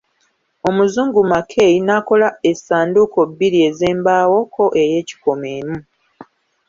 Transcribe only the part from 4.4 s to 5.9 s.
ko ey'ekikomo emu.